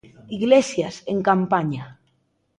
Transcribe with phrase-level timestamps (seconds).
[0.37, 1.83] Iglesias, en campaña.